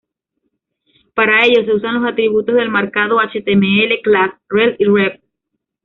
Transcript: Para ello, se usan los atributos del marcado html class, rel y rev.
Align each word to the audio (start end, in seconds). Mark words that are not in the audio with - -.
Para 1.13 1.45
ello, 1.45 1.63
se 1.63 1.75
usan 1.75 2.01
los 2.01 2.11
atributos 2.11 2.55
del 2.55 2.69
marcado 2.71 3.19
html 3.19 4.01
class, 4.01 4.31
rel 4.49 4.75
y 4.79 4.85
rev. 4.85 5.21